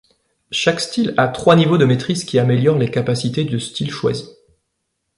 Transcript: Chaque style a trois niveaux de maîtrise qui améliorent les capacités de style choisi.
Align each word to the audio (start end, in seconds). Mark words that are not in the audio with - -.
Chaque 0.49 0.79
style 0.79 1.13
a 1.17 1.27
trois 1.27 1.55
niveaux 1.55 1.77
de 1.77 1.85
maîtrise 1.85 2.23
qui 2.25 2.39
améliorent 2.39 2.79
les 2.79 2.89
capacités 2.89 3.43
de 3.45 3.59
style 3.59 3.91
choisi. 3.91 4.31